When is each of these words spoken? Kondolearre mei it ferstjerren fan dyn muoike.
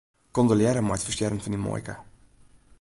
Kondolearre 0.37 0.81
mei 0.85 0.97
it 0.97 1.05
ferstjerren 1.05 1.43
fan 1.43 1.53
dyn 1.55 1.63
muoike. 1.65 1.95